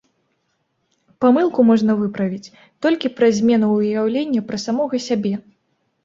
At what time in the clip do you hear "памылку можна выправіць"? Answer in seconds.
1.25-2.51